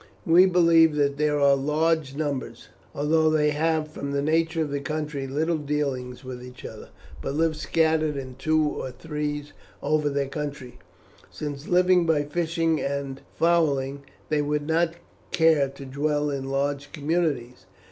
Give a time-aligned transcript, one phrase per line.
[0.25, 4.79] We believe that there are large numbers, although they have, from the nature of the
[4.79, 6.89] country, little dealings with each other;
[7.21, 9.53] but live scattered in twos and threes
[9.83, 10.79] over their country,
[11.29, 14.95] since, living by fishing and fowling, they would not
[15.29, 17.67] care to dwell in large communities.